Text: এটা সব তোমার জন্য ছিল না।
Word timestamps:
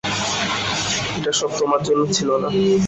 এটা 1.17 1.31
সব 1.31 1.51
তোমার 1.59 1.81
জন্য 1.83 2.01
ছিল 2.13 2.29
না। 2.43 2.49